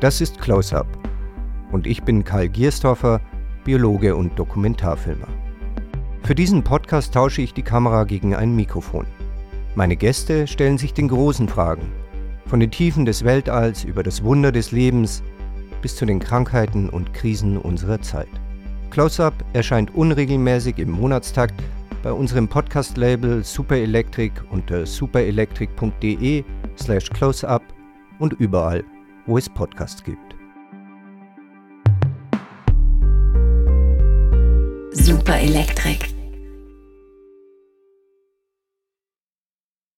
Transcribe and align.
Das 0.00 0.20
ist 0.20 0.38
Close-Up. 0.38 0.86
Und 1.72 1.86
ich 1.86 2.02
bin 2.02 2.22
Karl 2.22 2.50
Gierstorfer, 2.50 3.18
Biologe 3.64 4.14
und 4.14 4.38
Dokumentarfilmer. 4.38 5.28
Für 6.22 6.34
diesen 6.34 6.62
Podcast 6.62 7.14
tausche 7.14 7.40
ich 7.40 7.54
die 7.54 7.62
Kamera 7.62 8.04
gegen 8.04 8.34
ein 8.34 8.54
Mikrofon. 8.54 9.06
Meine 9.74 9.96
Gäste 9.96 10.46
stellen 10.46 10.76
sich 10.76 10.92
den 10.92 11.08
großen 11.08 11.48
Fragen. 11.48 11.90
Von 12.44 12.60
den 12.60 12.70
Tiefen 12.70 13.06
des 13.06 13.24
Weltalls 13.24 13.84
über 13.84 14.02
das 14.02 14.22
Wunder 14.22 14.52
des 14.52 14.70
Lebens 14.70 15.22
bis 15.80 15.96
zu 15.96 16.04
den 16.04 16.20
Krankheiten 16.20 16.90
und 16.90 17.14
Krisen 17.14 17.56
unserer 17.56 18.00
Zeit. 18.02 18.28
Close-Up 18.90 19.34
erscheint 19.54 19.94
unregelmäßig 19.94 20.76
im 20.78 20.90
Monatstakt 20.90 21.54
bei 22.02 22.12
unserem 22.12 22.48
Podcast-Label 22.48 23.42
Super 23.42 23.76
Electric 23.76 24.32
unter 24.50 24.84
superelectric.de 24.84 26.44
slash 26.76 27.08
closeup 27.08 27.62
und 28.18 28.34
überall, 28.34 28.84
wo 29.26 29.38
es 29.38 29.48
Podcasts 29.48 30.02
gibt. 30.02 30.34
Super 34.92 35.38
Electric. 35.40 36.15